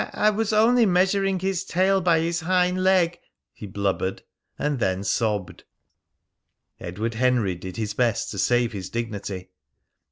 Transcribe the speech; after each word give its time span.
"I 0.01 0.07
I 0.15 0.29
was 0.31 0.51
only 0.51 0.87
measuring 0.87 1.37
his 1.37 1.63
tail 1.63 2.01
by 2.01 2.21
his 2.21 2.39
hind 2.39 2.83
leg," 2.83 3.19
he 3.53 3.67
blubbered, 3.67 4.23
and 4.57 4.79
then 4.79 5.03
sobbed. 5.03 5.63
Edward 6.79 7.13
Henry 7.13 7.53
did 7.53 7.77
his 7.77 7.93
best 7.93 8.31
to 8.31 8.39
save 8.39 8.71
his 8.71 8.89
dignity. 8.89 9.51